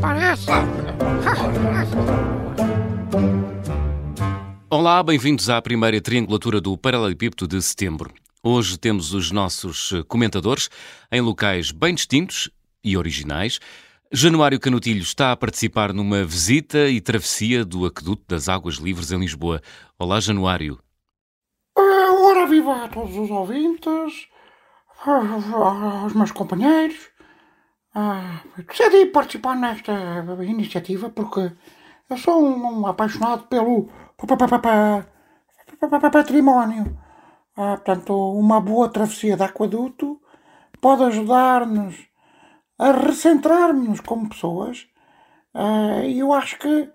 parece. 0.00 0.46
Olá, 4.70 5.02
bem-vindos 5.02 5.50
à 5.50 5.60
primeira 5.60 6.00
triangulatura 6.00 6.60
do 6.60 6.76
Paralelepípedo 6.76 7.46
de 7.46 7.60
setembro. 7.60 8.12
Hoje 8.42 8.78
temos 8.78 9.12
os 9.12 9.30
nossos 9.30 9.92
comentadores 10.08 10.70
em 11.12 11.20
locais 11.20 11.70
bem 11.70 11.94
distintos 11.94 12.50
e 12.82 12.96
originais. 12.96 13.60
Januário 14.10 14.58
Canutilho 14.58 15.02
está 15.02 15.32
a 15.32 15.36
participar 15.36 15.92
numa 15.92 16.24
visita 16.24 16.88
e 16.88 17.00
travessia 17.00 17.64
do 17.64 17.84
Aqueduto 17.84 18.22
das 18.26 18.48
Águas 18.48 18.76
Livres 18.76 19.12
em 19.12 19.20
Lisboa. 19.20 19.60
Olá, 19.98 20.18
Januário. 20.18 20.78
Ah, 21.76 22.12
ora 22.22 22.46
viva 22.46 22.84
a 22.84 22.88
todos 22.88 23.16
os 23.16 23.30
ouvintes, 23.30 24.28
aos 25.04 26.14
meus 26.14 26.32
companheiros. 26.32 27.09
Ah, 27.94 28.42
decidi 28.56 29.06
participar 29.06 29.56
nesta 29.56 29.92
iniciativa 30.44 31.10
porque 31.10 31.52
eu 32.08 32.16
sou 32.16 32.40
um, 32.42 32.80
um 32.80 32.86
apaixonado 32.86 33.44
pelo 33.48 33.88
património. 36.12 36.96
Ah, 37.56 37.76
portanto, 37.76 38.14
uma 38.14 38.60
boa 38.60 38.88
travessia 38.88 39.36
de 39.36 39.42
aqueduto 39.42 40.20
pode 40.80 41.02
ajudar-nos 41.04 41.96
a 42.78 42.92
recentrar-nos 42.92 44.00
como 44.00 44.28
pessoas. 44.28 44.86
Ah, 45.52 46.04
E 46.04 46.20
eu 46.20 46.32
acho 46.32 46.58
que 46.58 46.88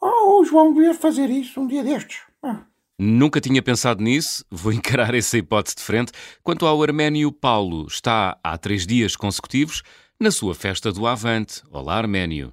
oh, 0.00 0.40
o 0.40 0.44
João 0.44 0.72
devia 0.72 0.94
fazer 0.94 1.30
isso 1.30 1.60
um 1.60 1.66
dia 1.66 1.82
destes. 1.82 2.20
Ah. 2.42 2.62
Nunca 2.98 3.40
tinha 3.40 3.60
pensado 3.60 4.00
nisso, 4.00 4.44
vou 4.48 4.72
encarar 4.72 5.14
essa 5.14 5.36
hipótese 5.36 5.76
de 5.76 5.82
frente. 5.82 6.12
Quanto 6.44 6.64
ao 6.64 6.80
Arménio 6.80 7.32
Paulo, 7.32 7.86
está 7.88 8.38
há 8.44 8.56
três 8.56 8.86
dias 8.86 9.16
consecutivos 9.16 9.82
na 10.22 10.30
sua 10.30 10.54
festa 10.54 10.92
do 10.92 11.04
Avante. 11.04 11.64
Olá, 11.68 11.96
Arménio. 11.96 12.52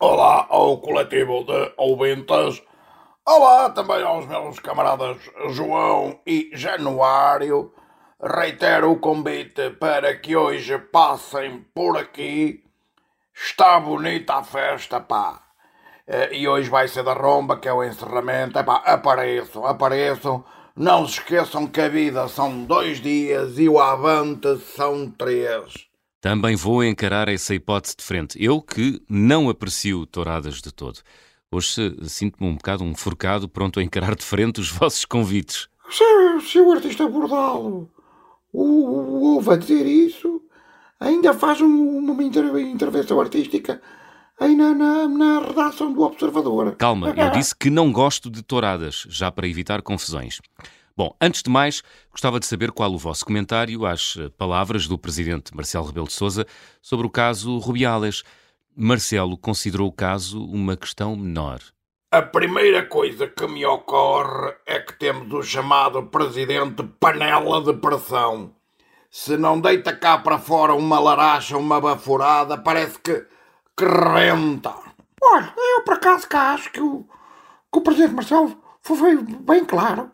Olá 0.00 0.46
ao 0.48 0.78
coletivo 0.78 1.44
de 1.44 1.70
ouvintes. 1.76 2.62
Olá 3.26 3.68
também 3.68 4.02
aos 4.02 4.26
meus 4.26 4.58
camaradas 4.58 5.18
João 5.50 6.18
e 6.26 6.50
Januário. 6.54 7.74
Reitero 8.18 8.92
o 8.92 8.98
convite 8.98 9.68
para 9.78 10.16
que 10.16 10.34
hoje 10.34 10.78
passem 10.78 11.62
por 11.74 11.98
aqui. 11.98 12.64
Está 13.34 13.78
bonita 13.78 14.36
a 14.36 14.42
festa, 14.42 14.98
pá. 14.98 15.42
Eh, 16.06 16.38
E 16.38 16.48
hoje 16.48 16.70
vai 16.70 16.88
ser 16.88 17.02
da 17.04 17.12
romba, 17.12 17.58
que 17.58 17.68
é 17.68 17.72
o 17.72 17.84
encerramento. 17.84 18.58
Epá, 18.58 18.76
apareçam, 18.76 19.66
apareçam. 19.66 20.42
Não 20.74 21.06
se 21.06 21.18
esqueçam 21.18 21.66
que 21.66 21.82
a 21.82 21.88
vida 21.90 22.26
são 22.28 22.64
dois 22.64 22.98
dias 22.98 23.58
e 23.58 23.68
o 23.68 23.78
avante 23.78 24.56
são 24.74 25.10
três. 25.10 25.89
Também 26.20 26.54
vou 26.54 26.84
encarar 26.84 27.28
essa 27.28 27.54
hipótese 27.54 27.96
de 27.96 28.04
frente. 28.04 28.42
Eu 28.42 28.60
que 28.60 29.02
não 29.08 29.48
aprecio 29.48 30.04
touradas 30.06 30.60
de 30.60 30.72
todo. 30.72 30.98
Hoje 31.50 31.96
eh, 32.00 32.04
sinto-me 32.06 32.48
um 32.48 32.54
bocado 32.56 32.84
um 32.84 32.94
forcado, 32.94 33.48
pronto 33.48 33.80
a 33.80 33.82
encarar 33.82 34.14
de 34.14 34.24
frente 34.24 34.60
os 34.60 34.68
vossos 34.70 35.04
convites. 35.04 35.68
Se, 35.90 36.04
se 36.46 36.60
o 36.60 36.70
artista 36.72 37.08
Bordalo 37.08 37.90
o, 38.52 38.62
o 38.62 39.34
ouve 39.34 39.50
a 39.50 39.56
dizer 39.56 39.86
isso, 39.86 40.42
ainda 40.98 41.32
faz 41.32 41.60
um- 41.60 41.98
uma 41.98 42.22
inter- 42.22 42.54
intervenção 42.58 43.20
artística 43.20 43.80
aí 44.38 44.54
na, 44.54 44.74
na, 44.74 45.08
na 45.08 45.40
redação 45.40 45.92
do 45.92 46.02
Observador. 46.02 46.76
Calma, 46.76 47.08
eu 47.16 47.30
disse 47.32 47.54
que 47.56 47.70
não 47.70 47.90
gosto 47.92 48.30
de 48.30 48.42
touradas, 48.42 49.06
já 49.08 49.30
para 49.30 49.48
evitar 49.48 49.82
confusões. 49.82 50.40
Bom, 51.00 51.16
antes 51.18 51.42
de 51.42 51.48
mais, 51.48 51.82
gostava 52.10 52.38
de 52.38 52.44
saber 52.44 52.72
qual 52.72 52.92
o 52.92 52.98
vosso 52.98 53.24
comentário 53.24 53.86
às 53.86 54.18
eh, 54.18 54.28
palavras 54.36 54.86
do 54.86 54.98
presidente 54.98 55.56
Marcelo 55.56 55.86
Rebelo 55.86 56.06
de 56.06 56.12
Sousa 56.12 56.46
sobre 56.82 57.06
o 57.06 57.10
caso 57.10 57.56
Rubiales. 57.56 58.22
Marcelo 58.76 59.38
considerou 59.38 59.88
o 59.88 59.92
caso 59.92 60.44
uma 60.44 60.76
questão 60.76 61.16
menor. 61.16 61.60
A 62.12 62.20
primeira 62.20 62.84
coisa 62.84 63.26
que 63.26 63.46
me 63.46 63.64
ocorre 63.64 64.52
é 64.66 64.78
que 64.78 64.92
temos 64.92 65.32
o 65.32 65.42
chamado 65.42 66.02
presidente 66.02 66.82
panela 67.00 67.62
de 67.62 67.72
pressão. 67.80 68.54
Se 69.10 69.38
não 69.38 69.58
deita 69.58 69.96
cá 69.96 70.18
para 70.18 70.36
fora 70.36 70.74
uma 70.74 71.00
laracha, 71.00 71.56
uma 71.56 71.80
baforada, 71.80 72.58
parece 72.58 72.98
que, 72.98 73.24
que 73.74 73.86
renta. 73.86 74.74
Olha, 75.22 75.54
eu 75.56 75.82
por 75.82 75.94
acaso 75.94 76.28
cá 76.28 76.52
acho 76.52 76.70
que 76.70 76.82
o, 76.82 77.08
que 77.72 77.78
o 77.78 77.80
Presidente 77.80 78.12
Marcelo 78.12 78.54
foi, 78.82 78.98
foi 78.98 79.16
bem 79.16 79.64
claro 79.64 80.10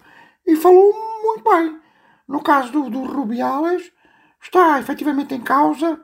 e 0.46 0.56
falou 0.56 0.92
muito 1.22 1.44
bem. 1.50 1.80
No 2.28 2.42
caso 2.42 2.72
do, 2.72 2.90
do 2.90 3.04
Rubiales, 3.04 3.92
está 4.42 4.78
efetivamente 4.80 5.34
em 5.34 5.40
causa 5.40 6.00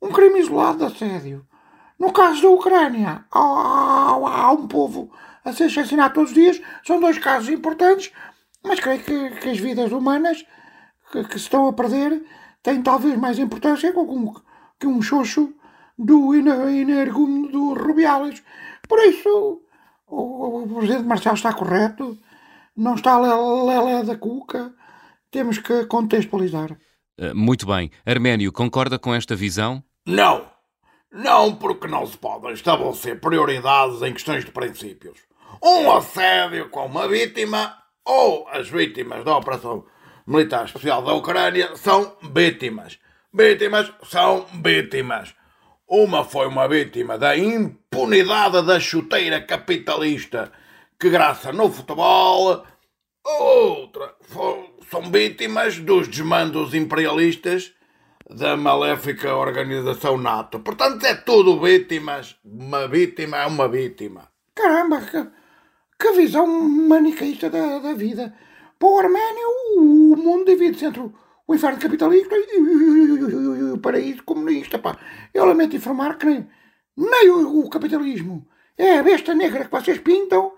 um 0.00 0.10
crime 0.10 0.40
isolado 0.40 0.78
de 0.78 0.84
assédio. 0.84 1.46
No 1.98 2.12
caso 2.12 2.42
da 2.42 2.48
Ucrânia, 2.48 3.24
há, 3.30 3.38
há- 3.40 4.42
há 4.44 4.52
um 4.52 4.66
povo 4.66 5.12
a 5.44 5.52
ser 5.52 5.64
assassinado 5.64 6.14
todos 6.14 6.30
os 6.30 6.34
dias. 6.34 6.60
São 6.86 6.98
dois 7.00 7.18
casos 7.18 7.50
importantes, 7.50 8.12
mas 8.64 8.80
creio 8.80 9.02
que, 9.02 9.30
que 9.36 9.48
as 9.50 9.58
vidas 9.58 9.92
humanas 9.92 10.44
que, 11.12 11.24
que 11.24 11.32
se 11.38 11.44
estão 11.44 11.68
a 11.68 11.72
perder 11.72 12.22
têm 12.62 12.82
talvez 12.82 13.16
mais 13.18 13.38
importância 13.38 13.92
que 13.92 13.98
um, 13.98 14.32
que 14.78 14.86
um 14.86 15.02
xoxo 15.02 15.52
do 15.98 16.34
energúmeno 16.34 17.48
do 17.50 17.74
Rubiales. 17.74 18.42
Por 18.88 18.98
isso, 19.00 19.60
o, 20.06 20.62
o 20.62 20.74
presidente 20.76 21.04
Marcelo 21.04 21.36
está 21.36 21.52
correto, 21.52 22.18
não 22.80 22.94
está 22.94 23.18
lelé 23.18 24.02
da 24.02 24.16
cuca, 24.16 24.72
temos 25.30 25.58
que 25.58 25.84
contextualizar. 25.84 26.76
Eh, 27.18 27.34
Muito 27.34 27.66
bem. 27.66 27.90
Arménio, 28.06 28.50
concorda 28.50 28.98
com 28.98 29.14
esta 29.14 29.36
visão? 29.36 29.84
Não. 30.06 30.48
Não, 31.12 31.54
porque 31.54 31.86
não 31.86 32.06
se 32.06 32.16
podem 32.16 32.52
estabelecer 32.52 33.20
prioridades 33.20 34.00
em 34.00 34.14
questões 34.14 34.46
de 34.46 34.50
princípios. 34.50 35.18
Um 35.62 35.92
assédio 35.92 36.70
com 36.70 36.86
uma 36.86 37.06
vítima 37.06 37.76
ou 38.02 38.48
as 38.48 38.70
vítimas 38.70 39.24
da 39.24 39.36
Operação 39.36 39.84
Militar 40.26 40.64
Especial 40.64 41.02
da 41.02 41.12
Ucrânia 41.12 41.76
são 41.76 42.16
vítimas. 42.32 42.98
Vítimas 43.34 43.92
são 44.04 44.46
vítimas. 44.62 45.34
Uma 45.86 46.24
foi 46.24 46.46
uma 46.46 46.66
vítima 46.66 47.18
da 47.18 47.36
impunidade 47.36 48.64
da 48.64 48.80
chuteira 48.80 49.40
capitalista 49.42 50.50
que 51.00 51.08
graça 51.08 51.50
no 51.50 51.70
futebol. 51.70 52.62
Outra 53.24 54.14
são 54.90 55.10
vítimas 55.10 55.78
dos 55.78 56.06
desmandos 56.06 56.74
imperialistas 56.74 57.72
da 58.28 58.56
maléfica 58.56 59.34
organização 59.34 60.18
NATO. 60.18 60.60
Portanto, 60.60 61.04
é 61.04 61.14
tudo 61.14 61.58
vítimas. 61.58 62.36
Uma 62.44 62.86
vítima 62.86 63.38
é 63.38 63.46
uma 63.46 63.66
vítima. 63.66 64.28
Caramba, 64.54 65.00
que, 65.00 65.26
que 65.98 66.12
visão 66.12 66.46
maniqueísta 66.46 67.48
da, 67.48 67.78
da 67.78 67.94
vida. 67.94 68.34
Para 68.78 68.88
o 68.88 68.98
Arménio, 68.98 69.48
o 69.78 70.16
mundo 70.16 70.44
divide-se 70.44 70.84
entre 70.84 71.00
o, 71.46 71.54
inferno 71.54 71.80
capitalista 71.80 72.34
e 72.36 73.72
o 73.72 73.78
paraíso 73.78 74.22
comunista. 74.22 74.78
Pá. 74.78 74.98
Eu 75.32 75.46
lamento 75.46 75.76
informar 75.76 76.18
que 76.18 76.26
nem, 76.26 76.48
nem 76.96 77.30
o, 77.30 77.60
o 77.60 77.70
capitalismo 77.70 78.46
é 78.76 78.98
a 78.98 79.02
besta 79.02 79.34
negra 79.34 79.64
que 79.64 79.70
vocês 79.70 79.98
pintam, 79.98 80.52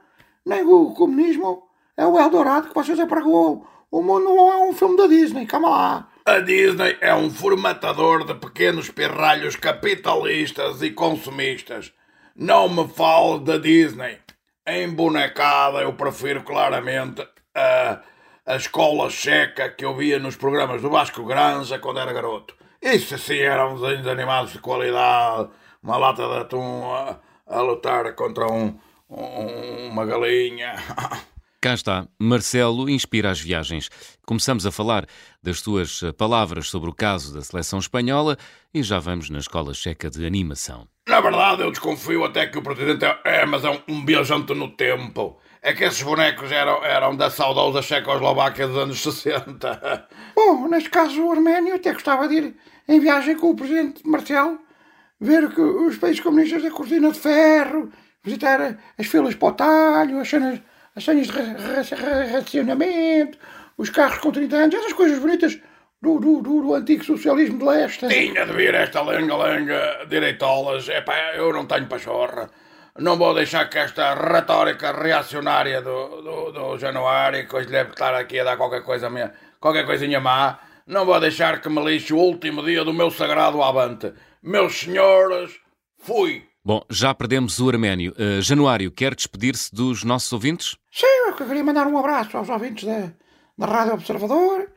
nem 0.45 0.65
o 0.65 0.93
comunismo 0.93 1.63
é 1.97 2.07
o 2.07 2.19
Eldorado 2.19 2.69
que 2.69 2.75
vocês 2.75 2.99
apregou. 2.99 3.67
O 3.91 4.03
mundo 4.03 4.25
não 4.25 4.53
é 4.53 4.57
um 4.69 4.73
filme 4.73 4.97
da 4.97 5.07
Disney, 5.07 5.47
calma 5.47 5.69
lá. 5.69 6.09
A 6.25 6.39
Disney 6.39 6.97
é 7.01 7.15
um 7.15 7.31
formatador 7.31 8.25
de 8.25 8.35
pequenos 8.35 8.89
pirralhos 8.89 9.57
capitalistas 9.57 10.81
e 10.81 10.91
consumistas. 10.91 11.93
Não 12.35 12.69
me 12.69 12.89
fale 12.89 13.41
da 13.41 13.59
Disney. 13.59 14.19
Em 14.67 14.89
bonecada 14.89 15.79
eu 15.81 15.93
prefiro 15.93 16.43
claramente 16.43 17.27
a, 17.55 18.01
a 18.47 18.57
escola 18.57 19.11
checa 19.11 19.69
que 19.69 19.85
eu 19.85 19.95
via 19.95 20.19
nos 20.19 20.37
programas 20.37 20.81
do 20.81 20.89
Vasco 20.89 21.25
Granja 21.25 21.79
quando 21.79 22.01
era 22.01 22.13
garoto. 22.13 22.55
Isso 22.81 23.19
sim 23.19 23.39
eram 23.39 23.75
desenhos 23.75 24.07
animados 24.07 24.53
de 24.53 24.59
qualidade. 24.59 25.51
Uma 25.83 25.97
lata 25.97 26.27
de 26.27 26.37
atum 26.37 26.93
a, 26.93 27.19
a 27.47 27.61
lutar 27.61 28.15
contra 28.15 28.47
um, 28.51 28.79
uma 29.13 30.05
galinha. 30.05 30.75
Cá 31.63 31.75
está, 31.75 32.09
Marcelo 32.19 32.91
inspira 32.91 33.31
as 33.31 33.41
viagens. 33.41 33.89
Começamos 34.27 34.67
a 34.67 34.73
falar 34.73 35.07
das 35.41 35.63
tuas 35.63 36.03
eh, 36.03 36.11
palavras 36.11 36.69
sobre 36.69 36.91
o 36.91 36.93
caso 36.93 37.33
da 37.33 37.41
seleção 37.41 37.79
espanhola 37.79 38.37
e 38.75 38.83
já 38.83 38.99
vamos 38.99 39.31
na 39.31 39.39
escola 39.39 39.73
checa 39.73 40.11
de 40.11 40.27
animação. 40.27 40.89
Na 41.09 41.21
verdade, 41.21 41.63
eu 41.63 41.71
desconfio 41.71 42.25
até 42.25 42.49
que 42.49 42.59
o 42.59 42.63
presidente 42.63 43.05
é, 43.05 43.17
é, 43.25 43.47
mas 43.47 43.65
é 43.65 43.71
um, 43.71 43.81
um 43.87 44.05
viajante 44.05 44.53
no 44.55 44.71
tempo. 44.71 45.39
É 45.63 45.73
que 45.73 45.85
esses 45.85 46.03
bonecos 46.03 46.51
eram, 46.51 46.85
eram 46.85 47.15
da 47.15 47.31
saudosa 47.31 47.81
Checoslováquia 47.81 48.67
dos 48.67 48.79
anos 48.79 48.99
60. 49.03 50.09
Bom, 50.35 50.67
neste 50.67 50.91
caso 50.91 51.23
o 51.23 51.31
Arménio 51.31 51.77
até 51.77 51.93
gostava 51.93 52.27
de 52.27 52.35
ir 52.35 52.57
em 52.89 52.99
viagem 52.99 53.37
com 53.37 53.51
o 53.51 53.55
presidente 53.55 54.05
Marcelo, 54.05 54.59
ver 55.21 55.49
que 55.55 55.61
os 55.61 55.97
países 55.97 56.19
comunistas 56.19 56.65
da 56.65 56.73
cortina 56.73 57.13
de 57.13 57.21
ferro, 57.21 57.89
visitar 58.25 58.79
as 58.99 59.07
filas 59.07 59.35
para 59.35 59.49
o 59.49 59.53
talho, 59.53 60.21
as 60.21 60.29
cenas, 60.29 60.61
as 60.97 61.05
cenas 61.05 61.27
de 61.27 61.33
ra- 61.33 61.43
ra- 61.43 61.83
ra- 61.83 62.25
racionamento, 62.39 63.39
os 63.77 63.91
carros 63.91 64.19
com 64.19 64.31
30 64.31 64.57
anos, 64.57 64.75
essas 64.75 64.93
coisas 64.93 65.19
bonitas 65.19 65.59
do, 66.01 66.19
do, 66.19 66.43
do, 66.43 66.63
do 66.63 66.75
antigo 66.75 67.05
socialismo 67.05 67.59
de 67.59 67.65
leste. 67.65 68.09
Tinha 68.09 68.45
de 68.47 68.53
vir 68.53 68.75
esta 68.75 69.03
lenga-lenga 69.03 70.07
direitolas. 70.09 70.89
Epá, 70.89 71.35
eu 71.35 71.53
não 71.53 71.67
tenho 71.67 71.87
pachorra. 71.87 72.51
Não 72.99 73.17
vou 73.17 73.33
deixar 73.35 73.71
que 73.71 73.79
esta 73.79 74.15
retórica 74.15 74.93
reacionária 74.93 75.81
do, 75.81 76.21
do, 76.23 76.53
do 76.53 76.79
Januário, 76.79 77.49
que 77.49 77.57
hoje 77.57 77.69
deve 77.69 77.91
estar 77.91 78.15
aqui 78.15 78.39
a 78.41 78.45
dar 78.45 78.57
qualquer 78.59 78.83
coisa 78.83 79.09
minha, 79.09 79.33
qualquer 79.59 79.87
coisinha 79.87 80.21
má, 80.21 80.59
não 80.87 81.07
vou 81.07 81.19
deixar 81.19 81.61
que 81.63 81.71
me 81.71 81.83
lixe 81.83 82.13
o 82.13 82.19
último 82.19 82.63
dia 82.63 82.85
do 82.85 82.93
meu 82.93 83.11
sagrado 83.11 83.63
avante. 83.63 84.13
Meus 84.43 84.79
senhores, 84.81 85.53
fui! 85.99 86.45
Bom, 86.65 86.81
já 86.89 87.13
perdemos 87.13 87.59
o 87.59 87.69
Arménio. 87.69 88.13
Uh, 88.13 88.41
Januário, 88.41 88.93
quer 88.93 89.17
despedir-se 89.17 89.75
dos 89.75 90.05
nossos 90.05 90.33
ouvintes? 90.33 90.77
Sim, 90.93 91.07
eu 91.27 91.35
queria 91.35 91.65
mandar 91.65 91.89
um 91.89 91.99
abraço 91.99 92.37
aos 92.37 92.49
ouvintes 92.49 92.85
da, 92.85 93.13
da 93.59 93.67
Rádio 93.67 93.95
Observador 93.95 94.71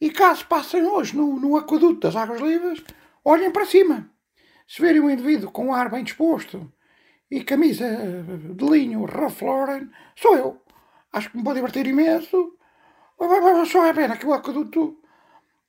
e 0.00 0.10
caso 0.10 0.46
passem 0.46 0.86
hoje 0.86 1.16
no, 1.16 1.40
no 1.40 1.56
aqueduto 1.56 1.98
das 1.98 2.14
Águas 2.14 2.40
Livres, 2.40 2.84
olhem 3.24 3.50
para 3.50 3.66
cima. 3.66 4.08
Se 4.68 4.80
verem 4.80 5.00
um 5.00 5.10
indivíduo 5.10 5.50
com 5.50 5.66
um 5.66 5.74
ar 5.74 5.90
bem 5.90 6.04
disposto 6.04 6.72
e 7.28 7.42
camisa 7.42 7.84
de 8.54 8.64
linho 8.64 9.04
Ralph 9.04 9.40
sou 10.14 10.36
eu. 10.36 10.62
Acho 11.12 11.30
que 11.30 11.36
me 11.36 11.42
vou 11.42 11.52
divertir 11.52 11.84
imenso. 11.84 12.56
Só 13.72 13.84
é 13.84 13.92
pena 13.92 14.16
que 14.16 14.26
o 14.26 14.32
aqueduto, 14.32 15.00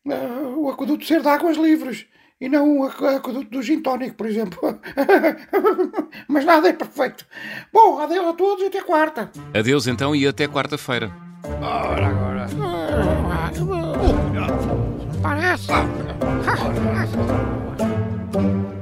uh, 0.05 0.59
o 0.59 0.69
aqueduto 0.69 1.03
ser 1.05 1.23
de 1.23 1.27
águas 1.27 1.57
livres 1.57 2.05
e 2.39 2.49
não 2.49 2.79
o 2.79 2.83
aqueduto 2.85 3.49
do 3.49 3.61
gin 3.61 3.81
tónico, 3.81 4.15
por 4.15 4.27
exemplo. 4.27 4.59
Mas 6.27 6.45
nada 6.45 6.69
é 6.69 6.73
perfeito. 6.73 7.25
Bom, 7.71 7.99
adeus 7.99 8.27
a 8.27 8.33
todos 8.33 8.63
e 8.63 8.67
até 8.67 8.81
quarta. 8.81 9.31
Adeus 9.53 9.87
então 9.87 10.15
e 10.15 10.27
até 10.27 10.47
quarta-feira. 10.47 11.11
Ora, 11.61 12.07
agora. 12.07 12.47
Parece. 15.21 15.71